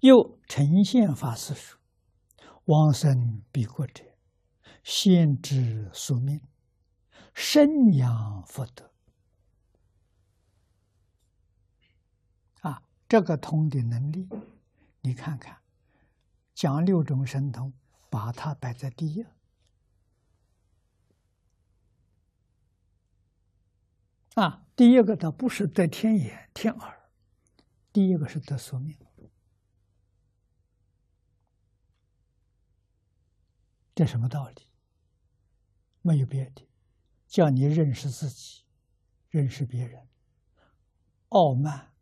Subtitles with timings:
[0.00, 1.80] 又呈现法师说
[2.66, 4.04] ：“往生彼国者，
[4.82, 6.40] 先知宿命，
[7.32, 8.92] 生养福德。”
[12.60, 14.28] 啊，这个通的能力，
[15.00, 15.58] 你看看，
[16.54, 17.72] 讲六种神通，
[18.10, 19.24] 把它摆在第一。
[24.34, 27.08] 啊，第一个它不是得天眼、天耳，
[27.92, 28.94] 第一个是得宿命。
[33.96, 34.68] 这什么道理？
[36.02, 36.68] 没有别的，
[37.26, 38.62] 叫你认识自己，
[39.30, 40.06] 认识别人，
[41.30, 41.94] 傲慢、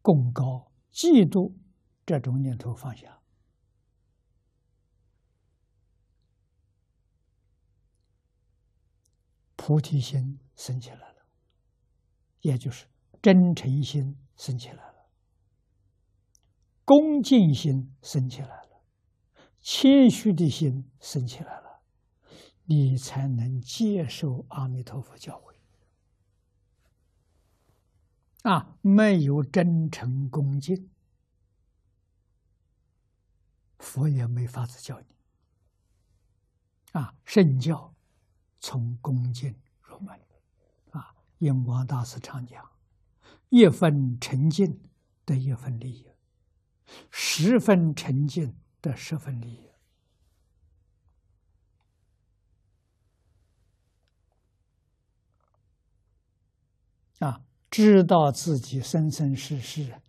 [0.00, 1.52] 功高、嫉妒
[2.06, 3.20] 这种念头放下，
[9.54, 11.26] 菩提心升起来了，
[12.40, 12.86] 也就是
[13.20, 14.89] 真诚心升起来了。
[16.90, 18.82] 恭敬心升起来了，
[19.60, 21.82] 谦虚的心升起来了，
[22.64, 25.54] 你才能接受阿弥陀佛教诲。
[28.42, 30.90] 啊，没有真诚恭敬，
[33.78, 35.06] 佛也没法子教你。
[36.90, 37.94] 啊，圣教
[38.58, 40.18] 从恭敬入门。
[40.90, 42.68] 啊，印光大师常讲：
[43.48, 44.80] 一分沉静
[45.24, 46.04] 得一分利益。
[47.10, 49.70] 十分沉静的十分利益
[57.18, 57.44] 啊！
[57.70, 60.00] 知道自己生生世世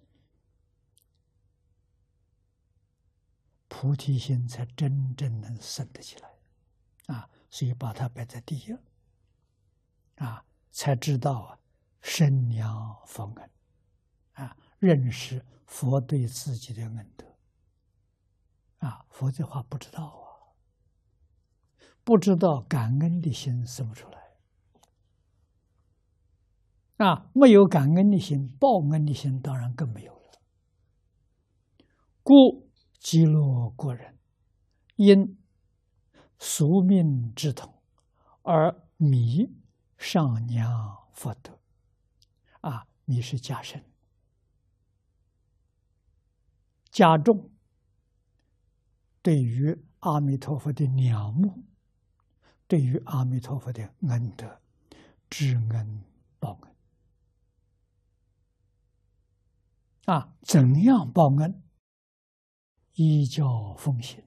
[3.67, 6.29] 菩提心才真正能升得起来
[7.07, 7.29] 啊！
[7.49, 8.75] 所以把它摆在第一
[10.15, 11.59] 啊，才知道啊，
[12.01, 13.49] 生娘佛恩
[14.33, 15.45] 啊，认识。
[15.71, 17.25] 佛对自己的恩德，
[18.79, 20.51] 啊，佛这话不知道啊，
[22.03, 24.35] 不知道感恩的心生不出来，
[26.97, 30.41] 啊，没有感恩的心，报恩的心当然更没有了。
[32.21, 32.69] 故
[32.99, 34.19] 极乐国人
[34.97, 35.37] 因
[36.37, 37.81] 宿命之同
[38.41, 39.47] 而迷
[39.97, 41.57] 上娘福德，
[42.59, 43.89] 啊，迷是加深。
[46.91, 47.49] 加重
[49.21, 51.63] 对于阿弥陀佛的仰慕，
[52.67, 54.61] 对于阿弥陀佛的恩德，
[55.29, 56.03] 知恩
[56.39, 56.75] 报恩
[60.05, 60.35] 啊！
[60.41, 61.63] 怎样报恩？
[62.93, 64.23] 依教奉行，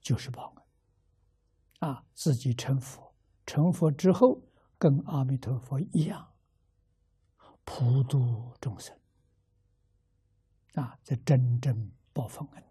[0.00, 2.04] 就是报恩啊！
[2.14, 3.14] 自己成佛，
[3.44, 4.42] 成佛之后，
[4.78, 6.32] 跟阿弥陀佛一样，
[7.64, 8.95] 普度众生。
[10.76, 12.62] 啊，这真正报佛恩。